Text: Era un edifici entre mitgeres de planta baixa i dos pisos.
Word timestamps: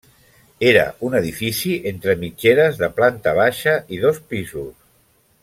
Era 0.69 0.85
un 1.09 1.17
edifici 1.19 1.73
entre 1.91 2.15
mitgeres 2.23 2.81
de 2.81 2.91
planta 3.01 3.35
baixa 3.43 3.77
i 3.99 4.01
dos 4.07 4.23
pisos. 4.33 4.69